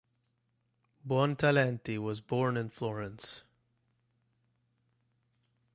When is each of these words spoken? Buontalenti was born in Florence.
Buontalenti 1.07 1.99
was 1.99 2.21
born 2.21 2.57
in 2.57 2.69
Florence. 2.69 3.43